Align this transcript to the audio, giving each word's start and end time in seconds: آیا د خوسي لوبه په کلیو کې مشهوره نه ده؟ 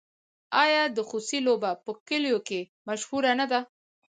آیا 0.63 0.83
د 0.95 0.97
خوسي 1.09 1.39
لوبه 1.47 1.71
په 1.83 1.91
کلیو 2.07 2.39
کې 2.47 2.59
مشهوره 2.87 3.31
نه 3.39 3.45
ده؟ 3.51 3.59